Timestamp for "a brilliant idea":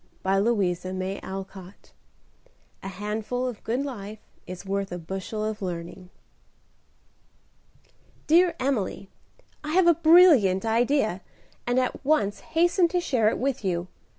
9.85-11.21